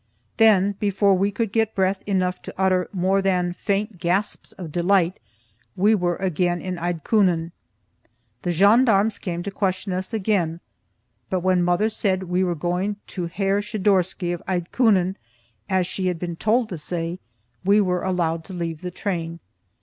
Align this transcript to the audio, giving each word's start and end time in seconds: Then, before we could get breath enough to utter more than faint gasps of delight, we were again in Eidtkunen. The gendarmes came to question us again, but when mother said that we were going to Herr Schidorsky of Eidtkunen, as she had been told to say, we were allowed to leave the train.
Then, 0.37 0.71
before 0.79 1.13
we 1.15 1.29
could 1.29 1.51
get 1.51 1.75
breath 1.75 2.01
enough 2.07 2.41
to 2.41 2.53
utter 2.57 2.89
more 2.91 3.21
than 3.21 3.53
faint 3.53 3.99
gasps 3.99 4.51
of 4.53 4.71
delight, 4.71 5.19
we 5.75 5.93
were 5.93 6.15
again 6.15 6.59
in 6.59 6.77
Eidtkunen. 6.77 7.51
The 8.41 8.49
gendarmes 8.51 9.19
came 9.19 9.43
to 9.43 9.51
question 9.51 9.93
us 9.93 10.11
again, 10.11 10.59
but 11.29 11.41
when 11.41 11.61
mother 11.61 11.87
said 11.87 12.21
that 12.21 12.25
we 12.25 12.43
were 12.43 12.55
going 12.55 12.95
to 13.13 13.27
Herr 13.27 13.61
Schidorsky 13.61 14.31
of 14.33 14.41
Eidtkunen, 14.47 15.17
as 15.69 15.85
she 15.85 16.07
had 16.07 16.17
been 16.17 16.35
told 16.35 16.69
to 16.69 16.79
say, 16.79 17.19
we 17.63 17.79
were 17.79 18.01
allowed 18.03 18.43
to 18.45 18.53
leave 18.53 18.81
the 18.81 18.89
train. 18.89 19.39